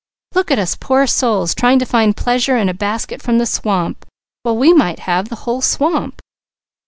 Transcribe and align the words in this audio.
Look 0.33 0.49
at 0.49 0.57
us 0.57 0.75
poor 0.75 1.05
souls 1.05 1.53
trying 1.53 1.77
to 1.77 1.85
find 1.85 2.17
pleasure 2.17 2.57
in 2.57 2.69
a 2.69 2.73
basket 2.73 3.21
from 3.21 3.37
the 3.37 3.45
swamp, 3.45 4.03
when 4.41 4.57
we 4.57 4.73
might 4.73 5.01
have 5.01 5.29
the 5.29 5.35
whole 5.45 5.61
swamp. 5.61 6.23